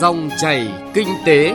[0.00, 1.54] Dòng chảy kinh tế.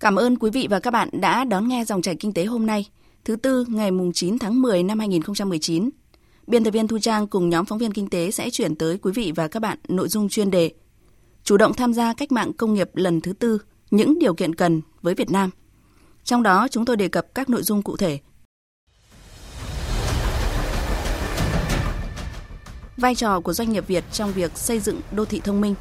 [0.00, 2.66] Cảm ơn quý vị và các bạn đã đón nghe dòng chảy kinh tế hôm
[2.66, 2.86] nay,
[3.24, 5.90] thứ tư ngày mùng 9 tháng 10 năm 2019.
[6.46, 9.12] Biên tập viên Thu Trang cùng nhóm phóng viên kinh tế sẽ chuyển tới quý
[9.14, 10.72] vị và các bạn nội dung chuyên đề
[11.44, 13.58] Chủ động tham gia cách mạng công nghiệp lần thứ tư,
[13.90, 15.50] những điều kiện cần với Việt Nam.
[16.24, 18.18] Trong đó chúng tôi đề cập các nội dung cụ thể.
[23.02, 25.74] Vai trò của doanh nghiệp Việt trong việc xây dựng đô thị thông minh.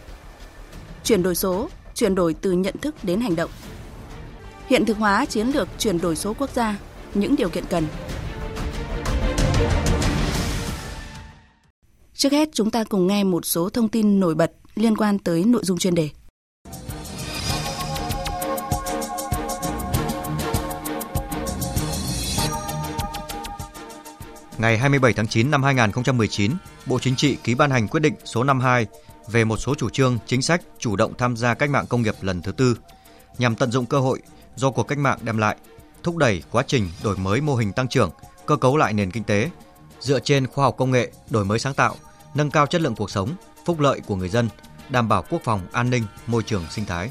[1.04, 3.50] Chuyển đổi số, chuyển đổi từ nhận thức đến hành động.
[4.68, 6.80] Hiện thực hóa chiến lược chuyển đổi số quốc gia,
[7.14, 7.88] những điều kiện cần.
[12.14, 15.44] Trước hết, chúng ta cùng nghe một số thông tin nổi bật liên quan tới
[15.44, 16.10] nội dung chuyên đề.
[24.62, 26.52] Ngày 27 tháng 9 năm 2019,
[26.86, 28.86] Bộ Chính trị ký ban hành quyết định số 52
[29.28, 32.16] về một số chủ trương, chính sách chủ động tham gia cách mạng công nghiệp
[32.22, 32.78] lần thứ tư
[33.38, 34.22] nhằm tận dụng cơ hội
[34.56, 35.56] do cuộc cách mạng đem lại,
[36.04, 38.12] thúc đẩy quá trình đổi mới mô hình tăng trưởng,
[38.46, 39.50] cơ cấu lại nền kinh tế,
[40.00, 41.96] dựa trên khoa học công nghệ, đổi mới sáng tạo,
[42.36, 43.30] nâng cao chất lượng cuộc sống,
[43.66, 44.50] phúc lợi của người dân,
[44.90, 47.10] đảm bảo quốc phòng, an ninh, môi trường sinh thái.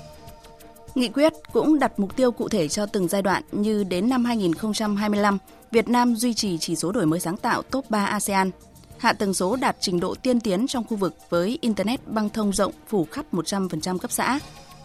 [0.94, 4.24] Nghị quyết cũng đặt mục tiêu cụ thể cho từng giai đoạn như đến năm
[4.24, 5.38] 2025,
[5.70, 8.50] Việt Nam duy trì chỉ số đổi mới sáng tạo top 3 ASEAN,
[8.98, 12.52] hạ tầng số đạt trình độ tiên tiến trong khu vực với Internet băng thông
[12.52, 14.38] rộng phủ khắp 100% cấp xã,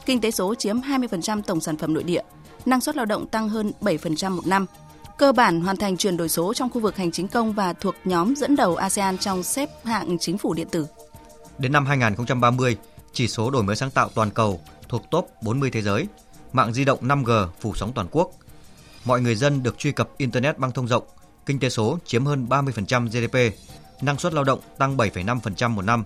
[0.06, 2.22] kinh tế số chiếm 20% tổng sản phẩm nội địa,
[2.66, 4.66] năng suất lao động tăng hơn 7% một năm,
[5.18, 7.96] cơ bản hoàn thành chuyển đổi số trong khu vực hành chính công và thuộc
[8.04, 10.88] nhóm dẫn đầu ASEAN trong xếp hạng chính phủ điện tử.
[11.58, 12.78] Đến năm 2030,
[13.14, 16.08] chỉ số đổi mới sáng tạo toàn cầu thuộc top 40 thế giới,
[16.54, 18.32] mạng di động 5G phủ sóng toàn quốc.
[19.06, 21.04] Mọi người dân được truy cập Internet băng thông rộng,
[21.46, 23.58] kinh tế số chiếm hơn 30% GDP,
[24.02, 26.06] năng suất lao động tăng 7,5% một năm,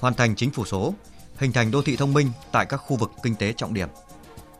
[0.00, 0.94] hoàn thành chính phủ số,
[1.36, 3.88] hình thành đô thị thông minh tại các khu vực kinh tế trọng điểm.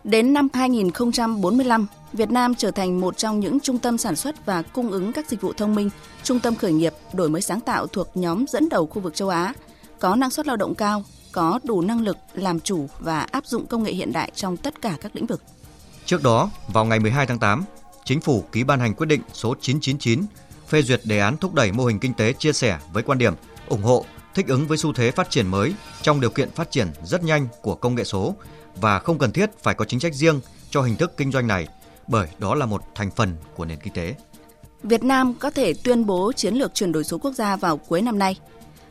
[0.04, 4.62] Đến năm 2045, Việt Nam trở thành một trong những trung tâm sản xuất và
[4.62, 5.90] cung ứng các dịch vụ thông minh,
[6.22, 9.28] trung tâm khởi nghiệp, đổi mới sáng tạo thuộc nhóm dẫn đầu khu vực châu
[9.28, 9.54] Á,
[10.00, 11.04] có năng suất lao động cao,
[11.34, 14.82] có đủ năng lực làm chủ và áp dụng công nghệ hiện đại trong tất
[14.82, 15.42] cả các lĩnh vực.
[16.04, 17.64] Trước đó, vào ngày 12 tháng 8,
[18.04, 20.22] Chính phủ ký ban hành quyết định số 999
[20.68, 23.34] phê duyệt đề án thúc đẩy mô hình kinh tế chia sẻ với quan điểm
[23.68, 26.88] ủng hộ thích ứng với xu thế phát triển mới trong điều kiện phát triển
[27.04, 28.34] rất nhanh của công nghệ số
[28.76, 30.40] và không cần thiết phải có chính sách riêng
[30.70, 31.68] cho hình thức kinh doanh này
[32.06, 34.14] bởi đó là một thành phần của nền kinh tế.
[34.82, 38.02] Việt Nam có thể tuyên bố chiến lược chuyển đổi số quốc gia vào cuối
[38.02, 38.36] năm nay.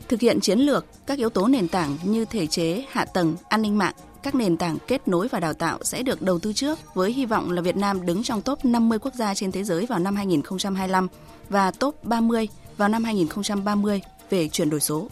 [0.08, 3.62] Thực hiện chiến lược, các yếu tố nền tảng như thể chế, hạ tầng, an
[3.62, 6.78] ninh mạng, các nền tảng kết nối và đào tạo sẽ được đầu tư trước
[6.94, 9.86] với hy vọng là Việt Nam đứng trong top 50 quốc gia trên thế giới
[9.86, 11.08] vào năm 2025
[11.48, 14.00] và top 30 vào năm 2030
[14.30, 15.08] về chuyển đổi số.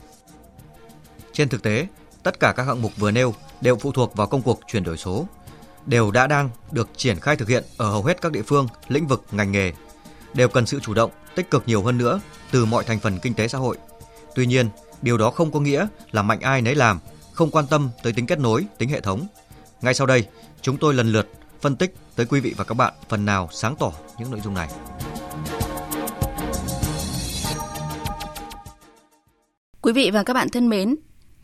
[1.33, 1.87] Trên thực tế,
[2.23, 4.97] tất cả các hạng mục vừa nêu đều phụ thuộc vào công cuộc chuyển đổi
[4.97, 5.27] số,
[5.87, 9.07] đều đã đang được triển khai thực hiện ở hầu hết các địa phương, lĩnh
[9.07, 9.73] vực, ngành nghề,
[10.35, 12.21] đều cần sự chủ động, tích cực nhiều hơn nữa
[12.51, 13.77] từ mọi thành phần kinh tế xã hội.
[14.35, 14.69] Tuy nhiên,
[15.03, 16.99] điều đó không có nghĩa là mạnh ai nấy làm,
[17.33, 19.27] không quan tâm tới tính kết nối, tính hệ thống.
[19.83, 20.27] Ngay sau đây,
[20.63, 21.29] chúng tôi lần lượt
[21.61, 24.55] phân tích tới quý vị và các bạn phần nào sáng tỏ những nội dung
[24.55, 24.69] này.
[29.83, 30.97] Quý vị và các bạn thân mến,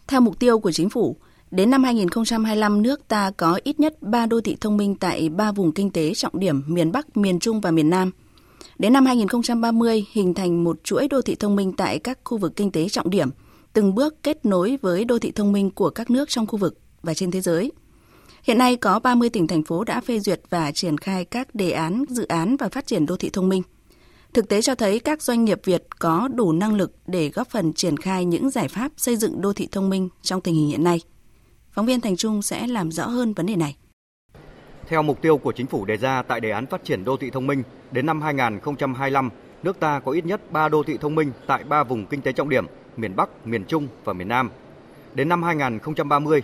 [0.07, 1.17] theo mục tiêu của chính phủ,
[1.51, 5.53] đến năm 2025 nước ta có ít nhất 3 đô thị thông minh tại 3
[5.53, 8.11] vùng kinh tế trọng điểm miền Bắc, miền Trung và miền Nam.
[8.79, 12.57] Đến năm 2030 hình thành một chuỗi đô thị thông minh tại các khu vực
[12.57, 13.31] kinh tế trọng điểm,
[13.73, 16.79] từng bước kết nối với đô thị thông minh của các nước trong khu vực
[17.03, 17.73] và trên thế giới.
[18.43, 21.71] Hiện nay có 30 tỉnh thành phố đã phê duyệt và triển khai các đề
[21.71, 23.63] án, dự án và phát triển đô thị thông minh–
[24.35, 27.73] Thực tế cho thấy các doanh nghiệp Việt có đủ năng lực để góp phần
[27.73, 30.85] triển khai những giải pháp xây dựng đô thị thông minh trong tình hình hiện
[30.85, 31.01] nay.
[31.73, 33.77] Phóng viên Thành Trung sẽ làm rõ hơn vấn đề này.
[34.89, 37.31] Theo mục tiêu của chính phủ đề ra tại đề án phát triển đô thị
[37.31, 39.31] thông minh, đến năm 2025,
[39.63, 42.33] nước ta có ít nhất 3 đô thị thông minh tại 3 vùng kinh tế
[42.33, 44.51] trọng điểm, miền Bắc, miền Trung và miền Nam.
[45.15, 46.43] Đến năm 2030,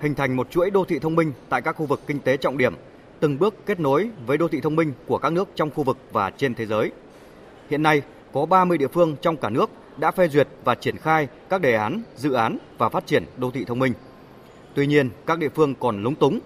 [0.00, 2.58] hình thành một chuỗi đô thị thông minh tại các khu vực kinh tế trọng
[2.58, 2.74] điểm,
[3.20, 5.98] từng bước kết nối với đô thị thông minh của các nước trong khu vực
[6.12, 6.92] và trên thế giới–
[7.70, 8.02] Hiện nay,
[8.32, 11.74] có 30 địa phương trong cả nước đã phê duyệt và triển khai các đề
[11.74, 13.92] án, dự án và phát triển đô thị thông minh.
[14.74, 16.38] Tuy nhiên, các địa phương còn lúng túng.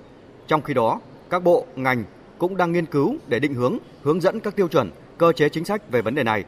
[0.46, 2.04] Trong khi đó, các bộ, ngành
[2.38, 5.64] cũng đang nghiên cứu để định hướng, hướng dẫn các tiêu chuẩn, cơ chế chính
[5.64, 6.44] sách về vấn đề này.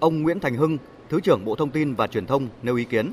[0.00, 3.12] Ông Nguyễn Thành Hưng, Thứ trưởng Bộ Thông tin và Truyền thông nêu ý kiến.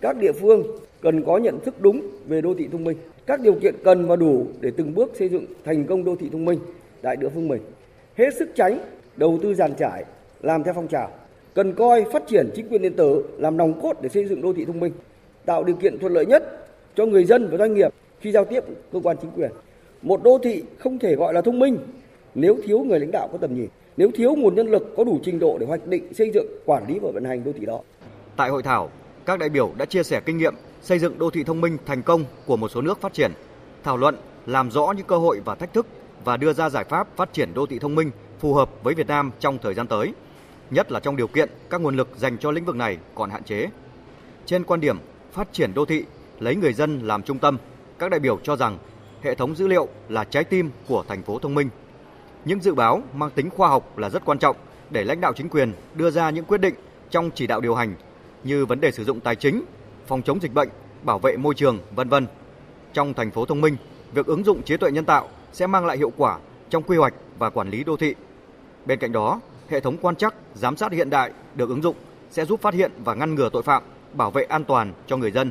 [0.00, 0.62] Các địa phương
[1.00, 2.96] cần có nhận thức đúng về đô thị thông minh,
[3.26, 6.28] các điều kiện cần và đủ để từng bước xây dựng thành công đô thị
[6.32, 6.58] thông minh
[7.02, 7.62] tại địa phương mình.
[8.16, 8.78] Hết sức tránh
[9.16, 10.04] đầu tư giàn trải,
[10.42, 11.10] làm theo phong trào
[11.54, 14.52] cần coi phát triển chính quyền điện tử làm nòng cốt để xây dựng đô
[14.52, 14.92] thị thông minh,
[15.44, 16.66] tạo điều kiện thuận lợi nhất
[16.96, 19.50] cho người dân và doanh nghiệp khi giao tiếp cơ quan chính quyền.
[20.04, 21.78] Một đô thị không thể gọi là thông minh
[22.34, 25.20] nếu thiếu người lãnh đạo có tầm nhìn, nếu thiếu nguồn nhân lực có đủ
[25.24, 27.80] trình độ để hoạch định, xây dựng, quản lý và vận hành đô thị đó.
[28.36, 28.90] Tại hội thảo,
[29.26, 32.02] các đại biểu đã chia sẻ kinh nghiệm xây dựng đô thị thông minh thành
[32.02, 33.32] công của một số nước phát triển,
[33.84, 34.16] thảo luận
[34.46, 35.86] làm rõ những cơ hội và thách thức
[36.24, 39.06] và đưa ra giải pháp phát triển đô thị thông minh phù hợp với Việt
[39.06, 40.12] Nam trong thời gian tới,
[40.70, 43.44] nhất là trong điều kiện các nguồn lực dành cho lĩnh vực này còn hạn
[43.44, 43.66] chế.
[44.46, 44.98] Trên quan điểm
[45.32, 46.04] phát triển đô thị
[46.40, 47.58] lấy người dân làm trung tâm,
[47.98, 48.78] các đại biểu cho rằng
[49.24, 51.68] hệ thống dữ liệu là trái tim của thành phố thông minh.
[52.44, 54.56] Những dự báo mang tính khoa học là rất quan trọng
[54.90, 56.74] để lãnh đạo chính quyền đưa ra những quyết định
[57.10, 57.94] trong chỉ đạo điều hành
[58.44, 59.62] như vấn đề sử dụng tài chính,
[60.06, 60.68] phòng chống dịch bệnh,
[61.02, 62.26] bảo vệ môi trường, vân vân.
[62.92, 63.76] Trong thành phố thông minh,
[64.14, 66.38] việc ứng dụng trí tuệ nhân tạo sẽ mang lại hiệu quả
[66.70, 68.14] trong quy hoạch và quản lý đô thị.
[68.86, 71.96] Bên cạnh đó, hệ thống quan trắc, giám sát hiện đại được ứng dụng
[72.30, 73.82] sẽ giúp phát hiện và ngăn ngừa tội phạm,
[74.12, 75.50] bảo vệ an toàn cho người dân.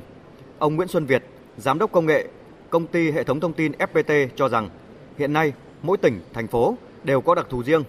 [0.59, 1.23] Ông Nguyễn Xuân Việt,
[1.57, 2.27] giám đốc công nghệ,
[2.73, 4.69] công ty hệ thống thông tin FPT cho rằng
[5.17, 7.83] hiện nay mỗi tỉnh, thành phố đều có đặc thù riêng.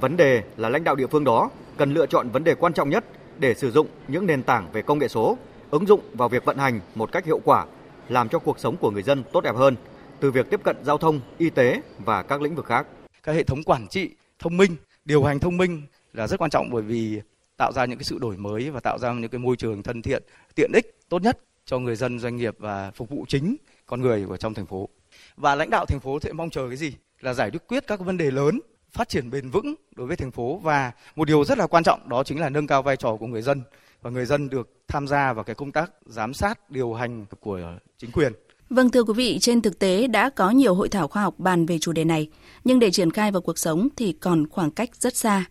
[0.00, 2.90] Vấn đề là lãnh đạo địa phương đó cần lựa chọn vấn đề quan trọng
[2.90, 3.04] nhất
[3.38, 5.38] để sử dụng những nền tảng về công nghệ số,
[5.70, 7.66] ứng dụng vào việc vận hành một cách hiệu quả,
[8.08, 9.76] làm cho cuộc sống của người dân tốt đẹp hơn,
[10.20, 12.86] từ việc tiếp cận giao thông, y tế và các lĩnh vực khác.
[13.22, 15.82] Các hệ thống quản trị thông minh, điều hành thông minh
[16.12, 17.20] là rất quan trọng bởi vì
[17.56, 20.02] tạo ra những cái sự đổi mới và tạo ra những cái môi trường thân
[20.02, 20.22] thiện,
[20.54, 23.56] tiện ích tốt nhất cho người dân, doanh nghiệp và phục vụ chính
[23.88, 24.88] con người ở trong thành phố.
[25.36, 26.92] Và lãnh đạo thành phố sẽ mong chờ cái gì?
[27.20, 28.60] Là giải quyết các vấn đề lớn,
[28.92, 32.08] phát triển bền vững đối với thành phố và một điều rất là quan trọng
[32.08, 33.62] đó chính là nâng cao vai trò của người dân
[34.02, 37.60] và người dân được tham gia vào cái công tác giám sát, điều hành của
[37.98, 38.32] chính quyền.
[38.70, 41.66] Vâng thưa quý vị, trên thực tế đã có nhiều hội thảo khoa học bàn
[41.66, 42.28] về chủ đề này,
[42.64, 45.44] nhưng để triển khai vào cuộc sống thì còn khoảng cách rất xa.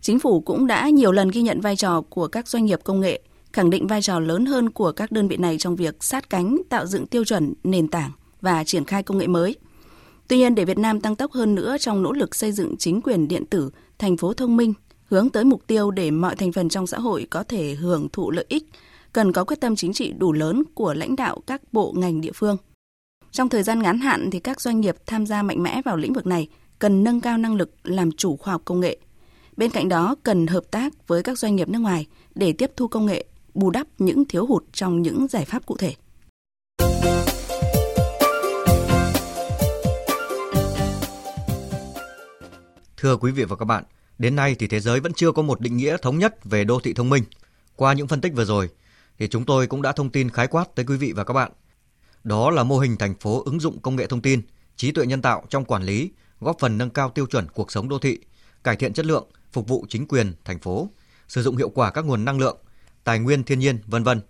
[0.00, 3.00] Chính phủ cũng đã nhiều lần ghi nhận vai trò của các doanh nghiệp công
[3.00, 3.20] nghệ,
[3.52, 6.58] khẳng định vai trò lớn hơn của các đơn vị này trong việc sát cánh
[6.68, 8.10] tạo dựng tiêu chuẩn, nền tảng
[8.40, 9.56] và triển khai công nghệ mới.
[10.28, 13.00] Tuy nhiên, để Việt Nam tăng tốc hơn nữa trong nỗ lực xây dựng chính
[13.00, 14.74] quyền điện tử, thành phố thông minh,
[15.04, 18.30] hướng tới mục tiêu để mọi thành phần trong xã hội có thể hưởng thụ
[18.30, 18.64] lợi ích,
[19.12, 22.32] cần có quyết tâm chính trị đủ lớn của lãnh đạo các bộ ngành địa
[22.34, 22.56] phương.
[23.32, 26.12] Trong thời gian ngắn hạn thì các doanh nghiệp tham gia mạnh mẽ vào lĩnh
[26.12, 26.48] vực này
[26.78, 28.98] cần nâng cao năng lực làm chủ khoa học công nghệ.
[29.56, 32.88] Bên cạnh đó cần hợp tác với các doanh nghiệp nước ngoài để tiếp thu
[32.88, 33.24] công nghệ,
[33.54, 35.94] bù đắp những thiếu hụt trong những giải pháp cụ thể.
[42.96, 43.84] Thưa quý vị và các bạn,
[44.18, 46.80] đến nay thì thế giới vẫn chưa có một định nghĩa thống nhất về đô
[46.80, 47.24] thị thông minh.
[47.76, 48.68] Qua những phân tích vừa rồi
[49.18, 51.52] thì chúng tôi cũng đã thông tin khái quát tới quý vị và các bạn.
[52.24, 54.42] Đó là mô hình thành phố ứng dụng công nghệ thông tin,
[54.76, 56.10] trí tuệ nhân tạo trong quản lý,
[56.40, 58.18] góp phần nâng cao tiêu chuẩn cuộc sống đô thị,
[58.64, 60.88] cải thiện chất lượng, phục vụ chính quyền thành phố,
[61.28, 62.58] sử dụng hiệu quả các nguồn năng lượng,
[63.04, 64.20] tài nguyên thiên nhiên, vân vân.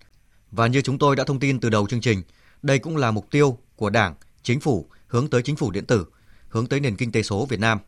[0.51, 2.23] Và như chúng tôi đã thông tin từ đầu chương trình,
[2.61, 6.05] đây cũng là mục tiêu của Đảng, Chính phủ hướng tới chính phủ điện tử,
[6.47, 7.79] hướng tới nền kinh tế số Việt Nam.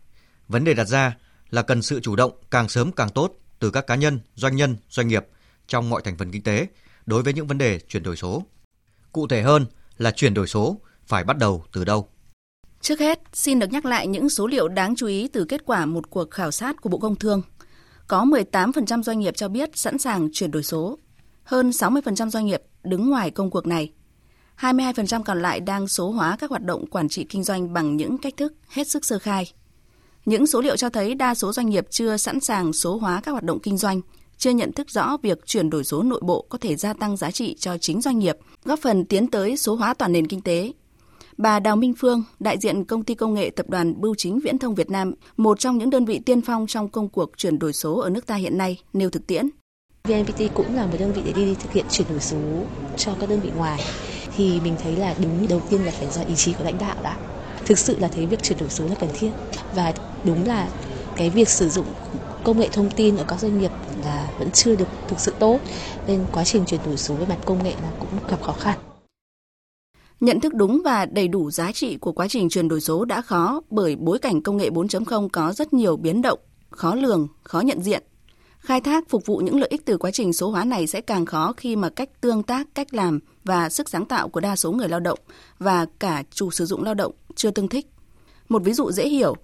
[0.47, 1.17] Vấn đề đặt ra
[1.49, 4.77] là cần sự chủ động càng sớm càng tốt từ các cá nhân, doanh nhân,
[4.89, 5.25] doanh nghiệp
[5.67, 6.67] trong mọi thành phần kinh tế
[7.05, 8.43] đối với những vấn đề chuyển đổi số.
[9.11, 9.65] Cụ thể hơn
[9.97, 10.77] là chuyển đổi số
[11.07, 12.07] phải bắt đầu từ đâu?
[12.81, 15.85] Trước hết, xin được nhắc lại những số liệu đáng chú ý từ kết quả
[15.85, 17.41] một cuộc khảo sát của Bộ Công Thương.
[18.07, 20.99] Có 18% doanh nghiệp cho biết sẵn sàng chuyển đổi số.
[21.43, 23.91] Hơn 60% doanh nghiệp đứng ngoài công cuộc này.
[24.59, 28.17] 22% còn lại đang số hóa các hoạt động quản trị kinh doanh bằng những
[28.17, 29.51] cách thức hết sức sơ khai.
[30.25, 33.31] Những số liệu cho thấy đa số doanh nghiệp chưa sẵn sàng số hóa các
[33.31, 34.01] hoạt động kinh doanh,
[34.37, 37.31] chưa nhận thức rõ việc chuyển đổi số nội bộ có thể gia tăng giá
[37.31, 40.71] trị cho chính doanh nghiệp, góp phần tiến tới số hóa toàn nền kinh tế.
[41.37, 44.59] Bà Đào Minh Phương, đại diện công ty công nghệ tập đoàn Bưu chính Viễn
[44.59, 47.73] thông Việt Nam, một trong những đơn vị tiên phong trong công cuộc chuyển đổi
[47.73, 49.49] số ở nước ta hiện nay, nêu thực tiễn.
[50.03, 52.37] VNPT cũng là một đơn vị để đi thực hiện chuyển đổi số
[52.97, 53.79] cho các đơn vị ngoài.
[54.35, 56.95] Thì mình thấy là đúng đầu tiên là phải do ý chí của lãnh đạo
[57.03, 57.17] đã.
[57.65, 59.31] Thực sự là thấy việc chuyển đổi số là cần thiết
[59.75, 60.69] và đúng là
[61.15, 61.85] cái việc sử dụng
[62.43, 63.71] công nghệ thông tin ở các doanh nghiệp
[64.05, 65.59] là vẫn chưa được thực sự tốt
[66.07, 68.79] nên quá trình chuyển đổi số về mặt công nghệ là cũng gặp khó khăn.
[70.23, 73.21] Nhận thức đúng và đầy đủ giá trị của quá trình chuyển đổi số đã
[73.21, 76.39] khó bởi bối cảnh công nghệ 4.0 có rất nhiều biến động,
[76.69, 78.03] khó lường, khó nhận diện.
[78.59, 81.25] Khai thác phục vụ những lợi ích từ quá trình số hóa này sẽ càng
[81.25, 84.71] khó khi mà cách tương tác, cách làm và sức sáng tạo của đa số
[84.71, 85.19] người lao động
[85.59, 87.87] và cả chủ sử dụng lao động chưa tương thích.
[88.49, 89.35] Một ví dụ dễ hiểu,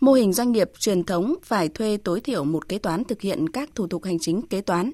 [0.00, 3.48] mô hình doanh nghiệp truyền thống phải thuê tối thiểu một kế toán thực hiện
[3.48, 4.90] các thủ tục hành chính kế toán.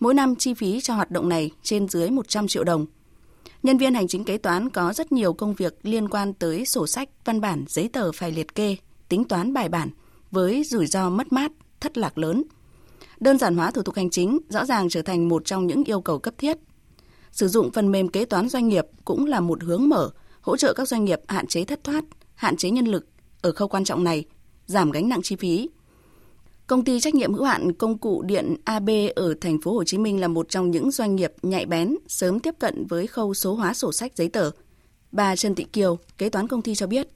[0.00, 2.86] Mỗi năm chi phí cho hoạt động này trên dưới 100 triệu đồng.
[3.66, 6.86] Nhân viên hành chính kế toán có rất nhiều công việc liên quan tới sổ
[6.86, 8.76] sách, văn bản, giấy tờ phải liệt kê,
[9.08, 9.90] tính toán bài bản
[10.30, 12.42] với rủi ro mất mát, thất lạc lớn.
[13.20, 16.00] Đơn giản hóa thủ tục hành chính rõ ràng trở thành một trong những yêu
[16.00, 16.56] cầu cấp thiết.
[17.32, 20.72] Sử dụng phần mềm kế toán doanh nghiệp cũng là một hướng mở, hỗ trợ
[20.72, 22.04] các doanh nghiệp hạn chế thất thoát,
[22.34, 23.06] hạn chế nhân lực
[23.40, 24.24] ở khâu quan trọng này,
[24.66, 25.68] giảm gánh nặng chi phí.
[26.68, 29.98] Công ty trách nhiệm hữu hạn công cụ điện AB ở thành phố Hồ Chí
[29.98, 33.54] Minh là một trong những doanh nghiệp nhạy bén, sớm tiếp cận với khâu số
[33.54, 34.50] hóa sổ sách giấy tờ.
[35.12, 37.08] Bà Trần Thị Kiều, kế toán công ty cho biết.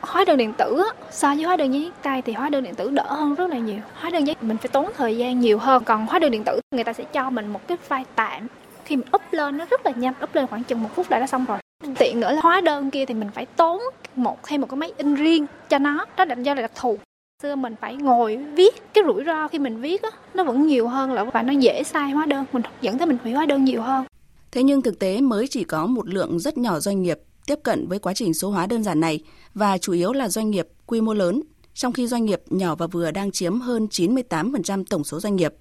[0.00, 2.90] Hóa đơn điện tử so với hóa đơn giấy tay thì hóa đơn điện tử
[2.90, 3.78] đỡ hơn rất là nhiều.
[3.94, 6.60] Hóa đơn giấy mình phải tốn thời gian nhiều hơn, còn hóa đơn điện tử
[6.74, 8.46] người ta sẽ cho mình một cái file tạm
[8.84, 11.18] khi mình up lên nó rất là nhanh, up lên khoảng chừng một phút là
[11.18, 11.58] đã xong rồi.
[11.98, 13.82] Tiện nữa là hóa đơn kia thì mình phải tốn
[14.16, 16.98] một hay một cái máy in riêng cho nó, đó là do là đặc thù
[17.42, 20.88] xưa mình phải ngồi viết, cái rủi ro khi mình viết á, nó vẫn nhiều
[20.88, 23.64] hơn là và nó dễ sai hóa đơn, mình dẫn tới mình hủy hóa đơn
[23.64, 24.04] nhiều hơn
[24.52, 27.88] thế nhưng thực tế mới chỉ có một lượng rất nhỏ doanh nghiệp tiếp cận
[27.88, 29.20] với quá trình số hóa đơn giản này
[29.54, 31.42] và chủ yếu là doanh nghiệp quy mô lớn,
[31.74, 35.54] trong khi doanh nghiệp nhỏ và vừa đang chiếm hơn 98% tổng số doanh nghiệp.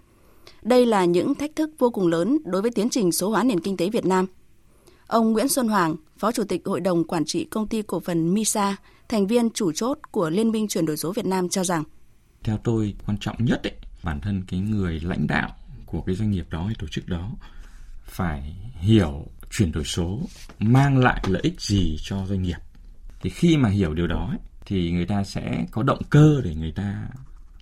[0.62, 3.60] Đây là những thách thức vô cùng lớn đối với tiến trình số hóa nền
[3.60, 4.26] kinh tế Việt Nam.
[5.10, 8.34] Ông Nguyễn Xuân Hoàng, Phó Chủ tịch Hội đồng Quản trị Công ty Cổ phần
[8.34, 8.76] MISA,
[9.08, 11.84] thành viên chủ chốt của Liên minh chuyển đổi số Việt Nam cho rằng
[12.44, 13.74] Theo tôi, quan trọng nhất ấy,
[14.04, 17.32] bản thân cái người lãnh đạo của cái doanh nghiệp đó hay tổ chức đó
[18.04, 20.20] phải hiểu chuyển đổi số
[20.60, 22.58] mang lại lợi ích gì cho doanh nghiệp.
[23.22, 26.56] Thì khi mà hiểu điều đó ấy, thì người ta sẽ có động cơ để
[26.56, 27.08] người ta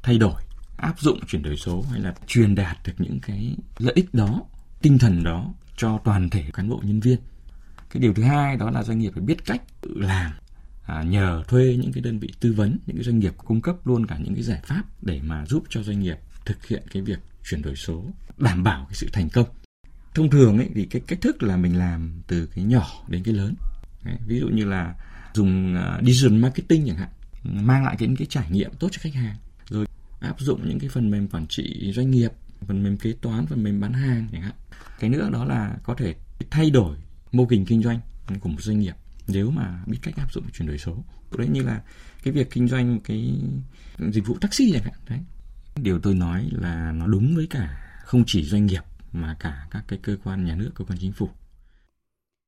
[0.04, 0.42] thay đổi,
[0.77, 4.42] áp dụng chuyển đổi số hay là truyền đạt được những cái lợi ích đó,
[4.82, 7.20] tinh thần đó cho toàn thể cán bộ nhân viên.
[7.89, 10.32] Cái điều thứ hai đó là doanh nghiệp phải biết cách tự làm
[10.86, 13.75] à, nhờ thuê những cái đơn vị tư vấn những cái doanh nghiệp cung cấp
[13.88, 17.03] luôn cả những cái giải pháp để mà giúp cho doanh nghiệp thực hiện cái
[17.03, 18.06] việc chuyển đổi số
[18.38, 19.48] đảm bảo cái sự thành công.
[20.15, 23.34] Thông thường ấy thì cái cách thức là mình làm từ cái nhỏ đến cái
[23.34, 23.56] lớn.
[24.03, 24.96] Đấy, ví dụ như là
[25.34, 27.10] dùng uh, digital marketing chẳng hạn
[27.44, 29.36] mang lại cái cái trải nghiệm tốt cho khách hàng
[29.70, 29.86] rồi
[30.20, 32.32] áp dụng những cái phần mềm quản trị doanh nghiệp
[32.67, 34.53] phần mềm kế toán phần mềm bán hàng chẳng hạn.
[35.00, 36.15] Cái nữa đó là có thể
[36.50, 36.98] thay đổi
[37.32, 38.00] mô hình kinh doanh
[38.40, 38.96] của một doanh nghiệp
[39.28, 41.04] nếu mà biết cách áp dụng chuyển đổi số.
[41.38, 41.82] Đấy như là
[42.24, 43.34] cái việc kinh doanh cái
[44.12, 45.20] dịch vụ taxi chẳng hạn đấy.
[45.76, 49.84] Điều tôi nói là nó đúng với cả không chỉ doanh nghiệp mà cả các
[49.88, 51.30] cái cơ quan nhà nước cơ quan chính phủ.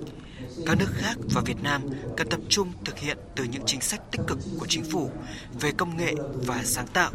[0.66, 1.82] các nước khác và Việt Nam
[2.16, 5.10] cần tập trung thực hiện từ những chính sách tích cực của chính phủ
[5.60, 6.14] về công nghệ
[6.46, 7.10] và sáng tạo,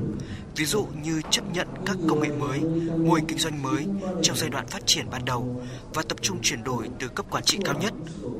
[0.55, 2.59] ví dụ như chấp nhận các công nghệ mới,
[2.97, 3.85] mô hình kinh doanh mới
[4.21, 5.61] trong giai đoạn phát triển ban đầu
[5.93, 7.93] và tập trung chuyển đổi từ cấp quản trị cao nhất,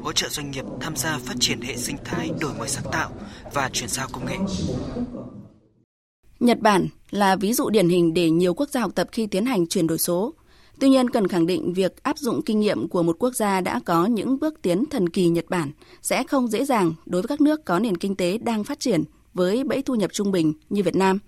[0.03, 3.11] hỗ trợ doanh nghiệp tham gia phát triển hệ sinh thái đổi mới sáng tạo
[3.53, 4.37] và chuyển giao công nghệ.
[6.39, 9.45] Nhật Bản là ví dụ điển hình để nhiều quốc gia học tập khi tiến
[9.45, 10.33] hành chuyển đổi số.
[10.79, 13.79] Tuy nhiên, cần khẳng định việc áp dụng kinh nghiệm của một quốc gia đã
[13.85, 17.41] có những bước tiến thần kỳ Nhật Bản sẽ không dễ dàng đối với các
[17.41, 19.03] nước có nền kinh tế đang phát triển
[19.33, 21.19] với bẫy thu nhập trung bình như Việt Nam.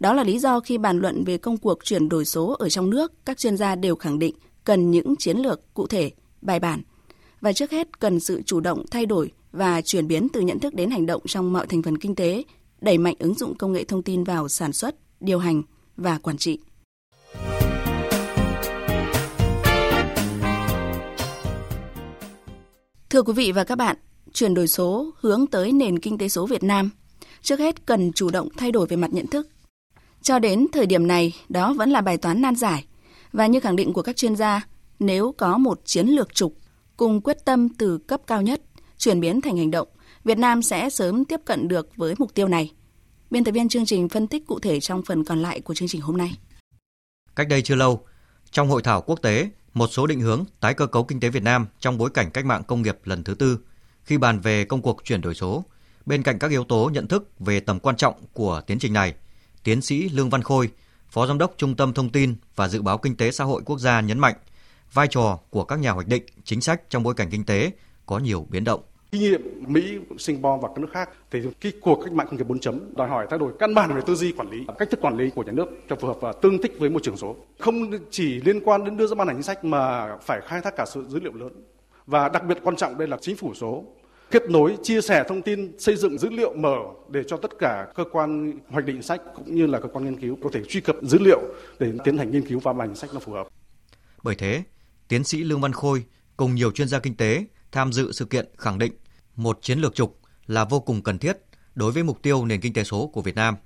[0.00, 2.90] Đó là lý do khi bàn luận về công cuộc chuyển đổi số ở trong
[2.90, 6.10] nước, các chuyên gia đều khẳng định cần những chiến lược cụ thể,
[6.42, 6.82] bài bản.
[7.40, 10.74] Và trước hết cần sự chủ động thay đổi và chuyển biến từ nhận thức
[10.74, 12.44] đến hành động trong mọi thành phần kinh tế,
[12.80, 15.62] đẩy mạnh ứng dụng công nghệ thông tin vào sản xuất, điều hành
[15.96, 16.58] và quản trị.
[23.10, 23.96] Thưa quý vị và các bạn,
[24.32, 26.90] chuyển đổi số hướng tới nền kinh tế số Việt Nam,
[27.42, 29.48] trước hết cần chủ động thay đổi về mặt nhận thức.
[30.22, 32.84] Cho đến thời điểm này, đó vẫn là bài toán nan giải.
[33.32, 34.66] Và như khẳng định của các chuyên gia,
[34.98, 36.54] nếu có một chiến lược trục
[36.96, 38.60] cùng quyết tâm từ cấp cao nhất
[38.98, 39.88] chuyển biến thành hành động,
[40.24, 42.72] Việt Nam sẽ sớm tiếp cận được với mục tiêu này.
[43.30, 45.88] Biên tập viên chương trình phân tích cụ thể trong phần còn lại của chương
[45.88, 46.38] trình hôm nay.
[47.36, 48.06] Cách đây chưa lâu,
[48.50, 51.42] trong hội thảo quốc tế một số định hướng tái cơ cấu kinh tế Việt
[51.42, 53.58] Nam trong bối cảnh cách mạng công nghiệp lần thứ tư
[54.04, 55.64] khi bàn về công cuộc chuyển đổi số.
[56.06, 59.14] Bên cạnh các yếu tố nhận thức về tầm quan trọng của tiến trình này,
[59.64, 60.70] tiến sĩ Lương Văn Khôi,
[61.10, 63.78] Phó Giám đốc Trung tâm Thông tin và Dự báo Kinh tế Xã hội Quốc
[63.78, 64.34] gia nhấn mạnh
[64.92, 67.72] vai trò của các nhà hoạch định chính sách trong bối cảnh kinh tế
[68.06, 68.80] có nhiều biến động.
[69.10, 72.46] Kinh nghiệm Mỹ, Singapore và các nước khác thì cái cuộc cách mạng công nghiệp
[72.48, 75.00] 4 chấm đòi hỏi thay đổi căn bản về tư duy quản lý, cách thức
[75.00, 77.36] quản lý của nhà nước cho phù hợp và tương thích với môi trường số.
[77.58, 80.76] Không chỉ liên quan đến đưa ra ban hành chính sách mà phải khai thác
[80.76, 81.52] cả sự dữ liệu lớn
[82.06, 83.84] và đặc biệt quan trọng đây là chính phủ số
[84.30, 86.76] kết nối chia sẻ thông tin xây dựng dữ liệu mở
[87.10, 90.20] để cho tất cả cơ quan hoạch định sách cũng như là cơ quan nghiên
[90.20, 91.40] cứu có thể truy cập dữ liệu
[91.78, 93.48] để tiến hành nghiên cứu và ban sách nó phù hợp.
[94.22, 94.62] Bởi thế,
[95.08, 96.04] tiến sĩ Lương Văn Khôi
[96.36, 98.92] cùng nhiều chuyên gia kinh tế tham dự sự kiện khẳng định
[99.36, 101.36] một chiến lược trục là vô cùng cần thiết
[101.74, 103.56] đối với mục tiêu nền kinh tế số của Việt Nam.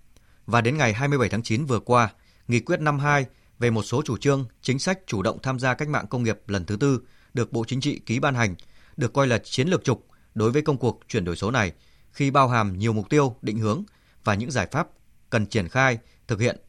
[0.47, 2.09] Và đến ngày 27 tháng 9 vừa qua,
[2.49, 3.27] Nghị quyết 52
[3.59, 6.39] về một số chủ trương, chính sách chủ động tham gia cách mạng công nghiệp
[6.47, 7.01] lần thứ tư
[7.35, 8.55] được Bộ Chính trị ký ban hành,
[8.97, 11.73] được coi là chiến lược trục đối với công cuộc chuyển đổi số này
[12.13, 13.85] khi bao hàm nhiều mục tiêu, định hướng
[14.25, 14.89] và những giải pháp
[15.31, 16.61] cần triển khai, thực hiện.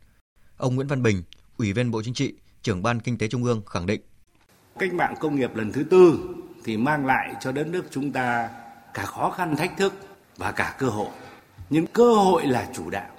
[0.58, 1.24] Ông Nguyễn Văn Bình,
[1.58, 4.02] Ủy viên Bộ Chính trị, trưởng ban Kinh tế Trung ương khẳng định.
[4.80, 6.20] Cách mạng công nghiệp lần thứ tư
[6.64, 8.50] thì mang lại cho đất nước chúng ta
[8.94, 9.94] cả khó khăn thách thức
[10.38, 11.10] và cả cơ hội.
[11.70, 13.10] Nhưng cơ hội là chủ đạo.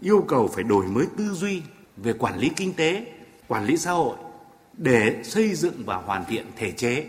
[0.00, 1.62] Yêu cầu phải đổi mới tư duy
[1.96, 3.06] về quản lý kinh tế,
[3.48, 4.16] quản lý xã hội
[4.72, 7.06] để xây dựng và hoàn thiện thể chế.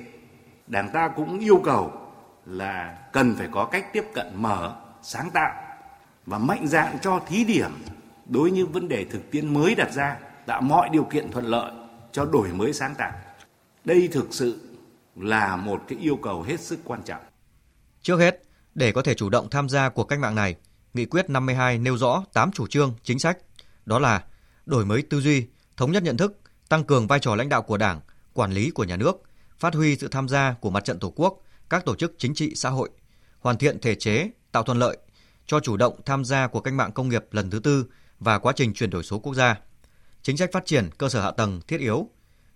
[0.67, 1.91] Đảng ta cũng yêu cầu
[2.45, 5.53] là cần phải có cách tiếp cận mở, sáng tạo
[6.25, 7.71] và mạnh dạn cho thí điểm
[8.25, 11.45] đối với những vấn đề thực tiễn mới đặt ra, tạo mọi điều kiện thuận
[11.45, 11.71] lợi
[12.11, 13.11] cho đổi mới sáng tạo.
[13.85, 14.59] Đây thực sự
[15.15, 17.21] là một cái yêu cầu hết sức quan trọng.
[18.01, 18.41] Trước hết,
[18.75, 20.55] để có thể chủ động tham gia cuộc cách mạng này,
[20.93, 23.37] Nghị quyết 52 nêu rõ 8 chủ trương, chính sách,
[23.85, 24.23] đó là
[24.65, 25.47] đổi mới tư duy,
[25.77, 27.99] thống nhất nhận thức, tăng cường vai trò lãnh đạo của Đảng,
[28.33, 29.21] quản lý của nhà nước,
[29.59, 32.55] phát huy sự tham gia của mặt trận Tổ quốc, các tổ chức chính trị
[32.55, 32.89] xã hội,
[33.39, 34.97] hoàn thiện thể chế, tạo thuận lợi
[35.45, 37.85] cho chủ động tham gia của cách mạng công nghiệp lần thứ tư
[38.19, 39.59] và quá trình chuyển đổi số quốc gia.
[40.21, 42.09] Chính sách phát triển cơ sở hạ tầng thiết yếu,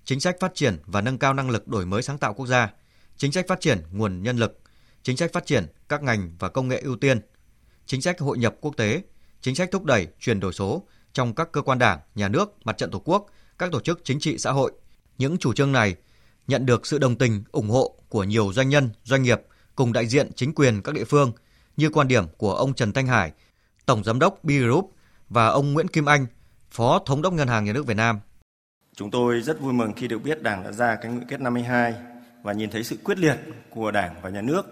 [0.06, 2.74] chính sách phát triển và nâng cao năng lực đổi mới sáng tạo quốc gia,
[3.18, 4.60] chính sách phát triển nguồn nhân lực,
[5.04, 7.20] chính sách phát triển các ngành và công nghệ ưu tiên,
[7.86, 9.02] chính sách hội nhập quốc tế,
[9.42, 10.84] chính sách thúc đẩy chuyển đổi số
[11.14, 13.26] trong các cơ quan đảng, nhà nước, mặt trận tổ quốc,
[13.58, 14.72] các tổ chức chính trị xã hội.
[15.18, 15.96] Những chủ trương này
[16.48, 19.42] nhận được sự đồng tình, ủng hộ của nhiều doanh nhân, doanh nghiệp
[19.76, 21.32] cùng đại diện chính quyền các địa phương
[21.78, 23.32] như quan điểm của ông Trần Thanh Hải,
[23.86, 24.94] Tổng Giám đốc B Group
[25.30, 26.26] và ông Nguyễn Kim Anh,
[26.72, 28.20] Phó Thống đốc Ngân hàng Nhà nước Việt Nam.
[28.98, 31.94] Chúng tôi rất vui mừng khi được biết Đảng đã ra cái nghị quyết 52
[32.44, 33.38] và nhìn thấy sự quyết liệt
[33.70, 34.66] của Đảng và Nhà nước.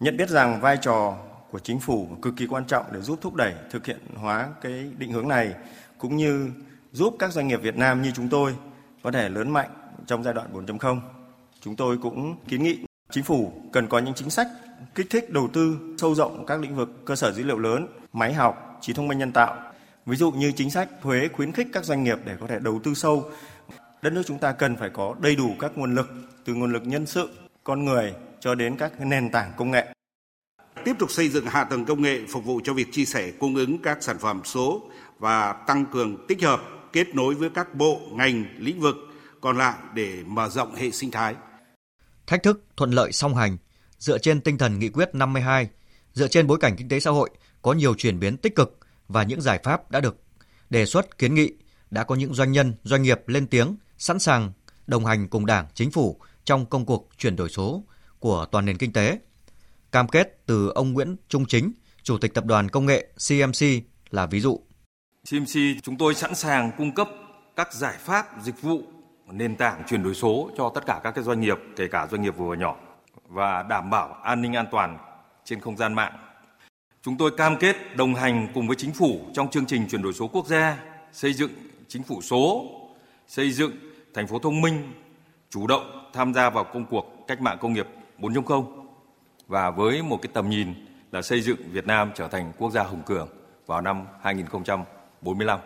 [0.00, 1.16] Nhận biết rằng vai trò
[1.50, 4.90] của chính phủ cực kỳ quan trọng để giúp thúc đẩy thực hiện hóa cái
[4.98, 5.54] định hướng này
[5.98, 6.50] cũng như
[6.92, 8.56] giúp các doanh nghiệp Việt Nam như chúng tôi
[9.02, 9.70] có thể lớn mạnh
[10.06, 11.00] trong giai đoạn 4.0.
[11.60, 12.78] Chúng tôi cũng kiến nghị
[13.10, 14.48] chính phủ cần có những chính sách
[14.94, 18.32] kích thích đầu tư sâu rộng các lĩnh vực cơ sở dữ liệu lớn, máy
[18.32, 19.56] học, trí thông minh nhân tạo.
[20.08, 22.80] Ví dụ như chính sách thuế khuyến khích các doanh nghiệp để có thể đầu
[22.84, 23.30] tư sâu.
[24.02, 26.08] Đất nước chúng ta cần phải có đầy đủ các nguồn lực
[26.44, 27.28] từ nguồn lực nhân sự,
[27.64, 29.86] con người cho đến các nền tảng công nghệ.
[30.84, 33.54] Tiếp tục xây dựng hạ tầng công nghệ phục vụ cho việc chia sẻ cung
[33.54, 38.00] ứng các sản phẩm số và tăng cường tích hợp kết nối với các bộ,
[38.12, 38.96] ngành, lĩnh vực
[39.40, 41.34] còn lại để mở rộng hệ sinh thái.
[42.26, 43.56] Thách thức thuận lợi song hành
[43.98, 45.68] dựa trên tinh thần nghị quyết 52,
[46.12, 47.30] dựa trên bối cảnh kinh tế xã hội
[47.62, 50.16] có nhiều chuyển biến tích cực và những giải pháp đã được
[50.70, 51.52] đề xuất kiến nghị,
[51.90, 54.52] đã có những doanh nhân, doanh nghiệp lên tiếng sẵn sàng
[54.86, 57.84] đồng hành cùng Đảng, Chính phủ trong công cuộc chuyển đổi số
[58.18, 59.18] của toàn nền kinh tế.
[59.92, 63.66] Cam kết từ ông Nguyễn Trung Chính, Chủ tịch Tập đoàn Công nghệ CMC
[64.10, 64.60] là ví dụ.
[65.30, 67.08] CMC chúng tôi sẵn sàng cung cấp
[67.56, 68.82] các giải pháp dịch vụ
[69.32, 72.22] nền tảng chuyển đổi số cho tất cả các cái doanh nghiệp, kể cả doanh
[72.22, 72.76] nghiệp vừa và nhỏ
[73.28, 74.98] và đảm bảo an ninh an toàn
[75.44, 76.27] trên không gian mạng.
[77.02, 80.12] Chúng tôi cam kết đồng hành cùng với chính phủ trong chương trình chuyển đổi
[80.12, 81.50] số quốc gia, xây dựng
[81.88, 82.70] chính phủ số,
[83.26, 83.72] xây dựng
[84.14, 84.92] thành phố thông minh,
[85.50, 87.86] chủ động tham gia vào công cuộc cách mạng công nghiệp
[88.18, 88.64] 4.0
[89.46, 90.74] và với một cái tầm nhìn
[91.12, 93.28] là xây dựng Việt Nam trở thành quốc gia hùng cường
[93.66, 95.60] vào năm 2045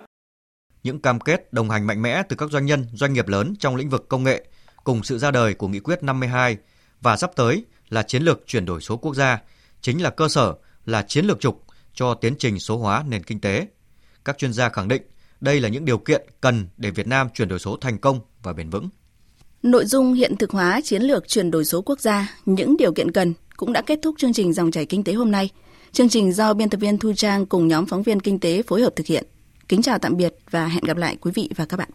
[0.82, 3.76] những cam kết đồng hành mạnh mẽ từ các doanh nhân, doanh nghiệp lớn trong
[3.76, 4.44] lĩnh vực công nghệ
[4.84, 6.56] cùng sự ra đời của Nghị quyết 52
[7.00, 9.40] và sắp tới là chiến lược chuyển đổi số quốc gia,
[9.80, 10.54] chính là cơ sở,
[10.86, 11.64] là chiến lược trục
[11.94, 13.66] cho tiến trình số hóa nền kinh tế.
[14.24, 15.02] Các chuyên gia khẳng định
[15.40, 18.52] đây là những điều kiện cần để Việt Nam chuyển đổi số thành công và
[18.52, 18.88] bền vững.
[19.62, 23.10] Nội dung hiện thực hóa chiến lược chuyển đổi số quốc gia, những điều kiện
[23.10, 25.50] cần cũng đã kết thúc chương trình dòng chảy kinh tế hôm nay.
[25.92, 28.82] Chương trình do biên tập viên Thu Trang cùng nhóm phóng viên kinh tế phối
[28.82, 29.24] hợp thực hiện.
[29.68, 31.88] Kính chào tạm biệt và hẹn gặp lại quý vị và các bạn.